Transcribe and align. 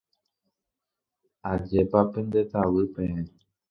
Ajépa 1.51 1.99
pendetavy 2.11 2.83
peẽ. 2.93 3.19